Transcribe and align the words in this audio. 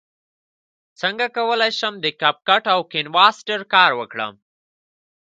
څنګه 1.01 1.25
کولی 1.35 1.71
شم 1.79 1.93
د 2.03 2.07
کپ 2.21 2.35
کټ 2.47 2.63
او 2.73 2.79
کینوسټر 2.91 3.59
کار 3.73 3.91
وکړم 3.99 4.33